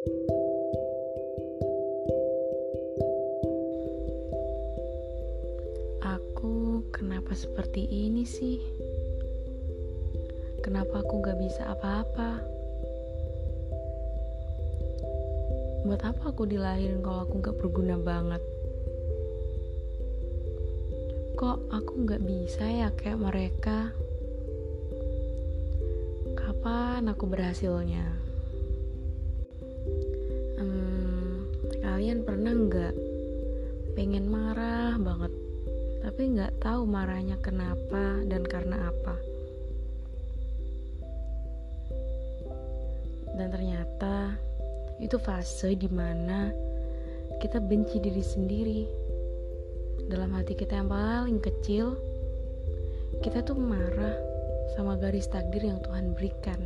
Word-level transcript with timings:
Aku 0.00 0.16
kenapa 6.88 7.36
seperti 7.36 7.84
ini 7.84 8.24
sih? 8.24 8.64
Kenapa 10.64 11.04
aku 11.04 11.20
gak 11.20 11.36
bisa 11.36 11.68
apa-apa? 11.68 12.40
Buat 15.84 16.00
apa 16.00 16.32
aku 16.32 16.48
dilahirin 16.48 17.04
kalau 17.04 17.28
aku 17.28 17.36
gak 17.44 17.60
berguna 17.60 18.00
banget? 18.00 18.40
Kok 21.36 21.68
aku 21.76 22.08
gak 22.08 22.24
bisa 22.24 22.64
ya 22.64 22.88
kayak 22.96 23.20
mereka? 23.20 23.92
Kapan 26.40 27.04
aku 27.04 27.28
berhasilnya? 27.28 28.29
Kalian 32.00 32.24
pernah 32.24 32.56
nggak 32.56 32.94
pengen 33.92 34.32
marah 34.32 34.96
banget 34.96 35.28
tapi 36.00 36.32
nggak 36.32 36.56
tahu 36.56 36.88
marahnya 36.88 37.36
kenapa 37.44 38.24
dan 38.24 38.40
karena 38.40 38.88
apa. 38.88 39.20
Dan 43.36 43.52
ternyata 43.52 44.32
itu 44.96 45.20
fase 45.20 45.76
di 45.76 45.92
mana 45.92 46.48
kita 47.36 47.60
benci 47.60 48.00
diri 48.00 48.24
sendiri. 48.24 48.82
Dalam 50.08 50.32
hati 50.32 50.56
kita 50.56 50.80
yang 50.80 50.88
paling 50.88 51.36
kecil, 51.36 52.00
kita 53.20 53.44
tuh 53.44 53.60
marah 53.60 54.16
sama 54.72 54.96
garis 54.96 55.28
takdir 55.28 55.68
yang 55.68 55.84
Tuhan 55.84 56.16
berikan. 56.16 56.64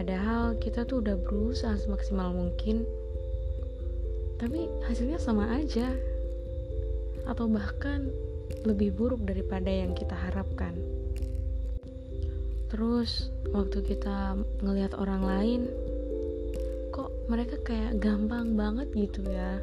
Padahal 0.00 0.56
kita 0.56 0.88
tuh 0.88 1.04
udah 1.04 1.12
berusaha 1.20 1.76
semaksimal 1.76 2.32
mungkin, 2.32 2.88
tapi 4.40 4.64
hasilnya 4.88 5.20
sama 5.20 5.44
aja 5.52 5.92
atau 7.28 7.44
bahkan 7.44 8.08
lebih 8.64 8.96
buruk 8.96 9.20
daripada 9.28 9.68
yang 9.68 9.92
kita 9.92 10.16
harapkan. 10.16 10.72
Terus 12.72 13.28
waktu 13.52 13.84
kita 13.84 14.40
ngelihat 14.64 14.96
orang 14.96 15.20
lain, 15.20 15.60
kok 16.96 17.12
mereka 17.28 17.60
kayak 17.60 18.00
gampang 18.00 18.56
banget 18.56 18.88
gitu 18.96 19.20
ya. 19.28 19.60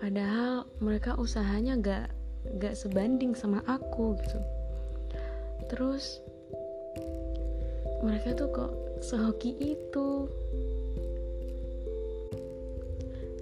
Padahal 0.00 0.64
mereka 0.80 1.12
usahanya 1.20 1.76
gak 1.76 2.08
gak 2.56 2.72
sebanding 2.72 3.36
sama 3.36 3.60
aku 3.68 4.16
gitu. 4.16 4.40
Terus 5.68 6.24
mereka 8.04 8.36
tuh 8.36 8.48
kok 8.52 8.72
sehoki 9.00 9.56
itu 9.60 10.28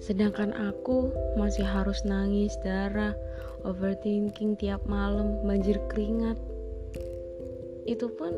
Sedangkan 0.05 0.53
aku 0.53 1.09
masih 1.41 1.65
harus 1.65 2.05
nangis 2.05 2.53
darah, 2.61 3.17
overthinking 3.65 4.53
tiap 4.61 4.85
malam, 4.85 5.41
banjir 5.49 5.81
keringat. 5.89 6.37
Itu 7.89 8.13
pun 8.13 8.37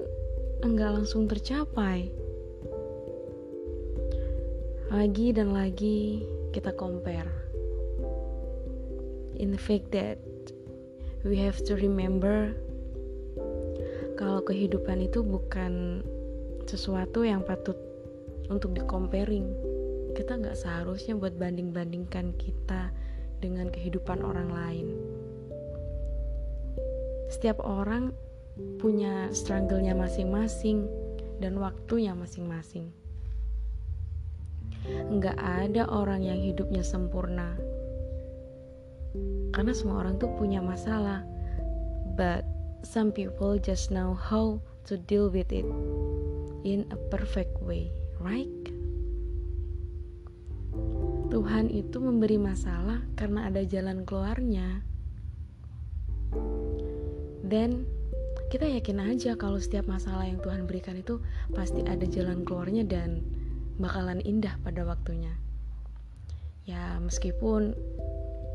enggak 0.63 0.95
langsung 0.95 1.27
tercapai. 1.27 2.15
Lagi 4.95 5.35
dan 5.35 5.51
lagi 5.51 6.23
kita 6.55 6.71
compare. 6.79 7.35
In 9.35 9.51
the 9.51 9.59
fact 9.59 9.91
that 9.91 10.23
we 11.27 11.35
have 11.43 11.59
to 11.67 11.75
remember 11.75 12.55
kalau 14.17 14.41
kehidupan 14.43 15.05
itu 15.05 15.21
bukan 15.21 16.03
sesuatu 16.67 17.23
yang 17.23 17.45
patut 17.47 17.77
untuk 18.51 18.75
di 18.75 18.83
comparing 18.89 19.47
kita 20.17 20.41
nggak 20.41 20.57
seharusnya 20.57 21.13
buat 21.13 21.37
banding-bandingkan 21.37 22.33
kita 22.41 22.89
dengan 23.45 23.69
kehidupan 23.69 24.25
orang 24.25 24.49
lain. 24.49 24.87
Setiap 27.29 27.61
orang 27.61 28.17
punya 28.81 29.29
struggle-nya 29.37 29.93
masing-masing 29.93 30.89
dan 31.45 31.61
waktunya 31.61 32.17
masing-masing. 32.17 32.89
Nggak 34.89 35.37
ada 35.37 35.85
orang 35.93 36.25
yang 36.25 36.41
hidupnya 36.41 36.81
sempurna. 36.81 37.53
Karena 39.53 39.73
semua 39.77 40.01
orang 40.01 40.17
tuh 40.17 40.33
punya 40.41 40.65
masalah. 40.65 41.29
But 42.17 42.56
some 42.87 43.11
people 43.11 43.59
just 43.59 43.91
know 43.91 44.15
how 44.15 44.63
to 44.87 44.95
deal 44.95 45.27
with 45.27 45.51
it 45.51 45.67
in 46.63 46.87
a 46.95 46.99
perfect 47.11 47.59
way, 47.59 47.91
right? 48.23 48.49
Tuhan 51.27 51.69
itu 51.75 51.99
memberi 51.99 52.39
masalah 52.39 53.03
karena 53.19 53.51
ada 53.51 53.67
jalan 53.67 54.07
keluarnya. 54.07 54.87
Dan 57.43 57.87
kita 58.47 58.71
yakin 58.71 59.03
aja 59.03 59.35
kalau 59.35 59.59
setiap 59.59 59.91
masalah 59.91 60.23
yang 60.31 60.39
Tuhan 60.39 60.71
berikan 60.71 60.95
itu 60.95 61.19
pasti 61.51 61.83
ada 61.83 62.07
jalan 62.07 62.47
keluarnya 62.47 62.87
dan 62.87 63.27
bakalan 63.83 64.23
indah 64.23 64.55
pada 64.63 64.87
waktunya. 64.87 65.35
Ya, 66.67 66.99
meskipun 67.03 67.75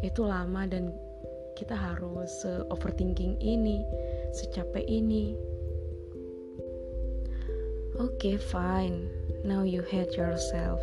itu 0.04 0.24
lama 0.24 0.64
dan 0.68 0.96
kita 1.56 1.76
harus 1.76 2.32
se-overthinking 2.42 3.38
ini, 3.38 3.84
secapek 4.36 4.88
ini. 4.88 5.36
Oke, 8.00 8.34
okay, 8.34 8.36
fine. 8.40 9.12
Now 9.46 9.62
you 9.68 9.84
hate 9.84 10.16
yourself 10.18 10.82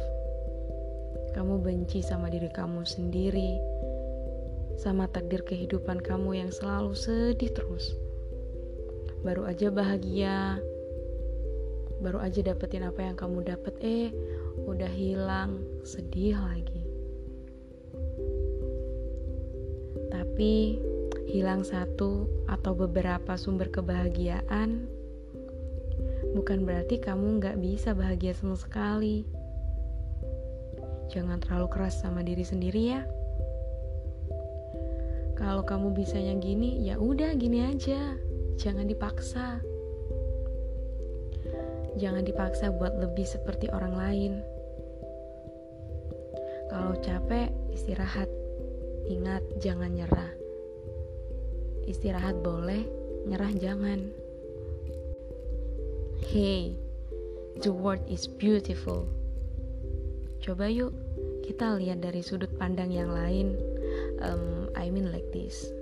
kamu 1.39 1.63
benci 1.63 2.03
sama 2.03 2.27
diri 2.33 2.51
kamu 2.51 2.83
sendiri, 2.83 3.63
sama 4.75 5.07
takdir 5.07 5.47
kehidupan 5.47 6.03
kamu 6.03 6.43
yang 6.43 6.51
selalu 6.51 6.99
sedih 6.99 7.55
terus. 7.55 7.95
Baru 9.23 9.47
aja 9.47 9.71
bahagia, 9.71 10.59
baru 12.03 12.19
aja 12.23 12.43
dapetin 12.43 12.87
apa 12.91 13.07
yang 13.07 13.15
kamu 13.15 13.47
dapet, 13.47 13.75
eh 13.79 14.11
udah 14.67 14.91
hilang, 14.91 15.63
sedih 15.87 16.35
lagi. 16.35 16.83
Tapi 20.11 20.83
hilang 21.29 21.61
satu 21.61 22.25
atau 22.49 22.73
beberapa 22.73 23.37
sumber 23.37 23.69
kebahagiaan 23.69 24.89
bukan 26.33 26.65
berarti 26.65 26.97
kamu 27.01 27.41
nggak 27.41 27.57
bisa 27.61 27.93
bahagia 27.93 28.33
sama 28.37 28.57
sekali. 28.57 29.25
Jangan 31.09 31.41
terlalu 31.41 31.67
keras 31.73 32.01
sama 32.01 32.21
diri 32.21 32.45
sendiri 32.45 32.83
ya. 32.97 33.03
Kalau 35.39 35.65
kamu 35.65 35.97
bisanya 35.97 36.37
gini, 36.37 36.85
ya 36.85 37.01
udah 37.01 37.33
gini 37.39 37.65
aja. 37.65 38.19
Jangan 38.59 38.91
dipaksa. 38.91 39.63
Jangan 41.97 42.23
dipaksa 42.27 42.75
buat 42.75 42.95
lebih 43.01 43.25
seperti 43.25 43.73
orang 43.73 43.95
lain. 43.97 44.33
Kalau 46.69 46.95
capek, 47.01 47.49
istirahat. 47.73 48.29
Ingat, 49.09 49.41
jangan 49.59 49.95
nyerah. 49.97 50.38
Istirahat 51.89 52.45
boleh, 52.45 52.85
nyerah 53.25 53.49
jangan. 53.57 54.13
Hey, 56.21 56.77
the 57.65 57.73
world 57.73 58.05
is 58.05 58.29
beautiful. 58.29 59.09
Coba 60.45 60.69
yuk 60.69 60.93
kita 61.49 61.81
lihat 61.81 62.05
dari 62.05 62.21
sudut 62.21 62.53
pandang 62.61 62.93
yang 62.93 63.09
lain. 63.09 63.57
Um, 64.21 64.69
I 64.77 64.93
mean 64.93 65.09
like 65.09 65.33
this. 65.33 65.73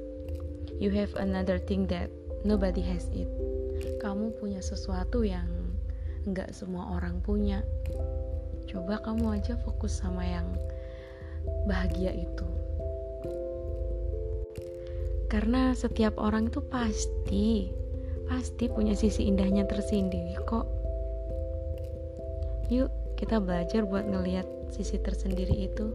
You 0.79 0.95
have 0.95 1.11
another 1.19 1.59
thing 1.59 1.91
that 1.91 2.07
nobody 2.47 2.87
has 2.87 3.11
it. 3.11 3.27
Kamu 3.99 4.39
punya 4.39 4.63
sesuatu 4.63 5.27
yang 5.27 5.51
nggak 6.23 6.55
semua 6.55 7.03
orang 7.03 7.19
punya. 7.19 7.67
Coba 8.71 9.03
kamu 9.03 9.43
aja 9.43 9.59
fokus 9.67 9.99
sama 9.99 10.23
yang 10.23 10.55
bahagia 11.67 12.15
itu. 12.15 12.66
Karena 15.27 15.75
setiap 15.75 16.19
orang 16.19 16.51
itu 16.51 16.63
pasti 16.67 17.71
pasti 18.27 18.67
punya 18.67 18.95
sisi 18.99 19.27
indahnya 19.31 19.67
tersendiri 19.67 20.35
kok. 20.47 20.67
Yuk, 22.71 22.91
kita 23.17 23.39
belajar 23.39 23.87
buat 23.87 24.05
ngelihat 24.05 24.47
sisi 24.71 24.99
tersendiri 24.99 25.55
itu 25.55 25.95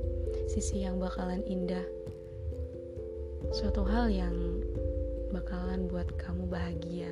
sisi 0.50 0.84
yang 0.84 0.98
bakalan 0.98 1.44
indah 1.46 1.84
suatu 3.52 3.84
hal 3.84 4.08
yang 4.08 4.34
bakalan 5.30 5.86
buat 5.92 6.08
kamu 6.16 6.48
bahagia 6.48 7.12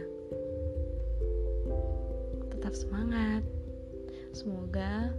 tetap 2.56 2.74
semangat 2.74 3.44
semoga 4.32 5.12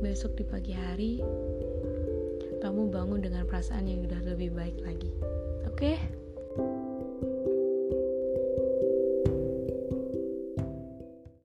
besok 0.00 0.38
di 0.38 0.44
pagi 0.46 0.74
hari 0.74 1.12
kamu 2.62 2.88
bangun 2.88 3.20
dengan 3.20 3.44
perasaan 3.44 3.90
yang 3.90 4.06
udah 4.06 4.20
lebih 4.24 4.54
baik 4.54 4.78
lagi 4.86 5.10
oke 5.66 5.74
okay? 5.74 5.98
thank 7.24 7.46
you 7.46 7.53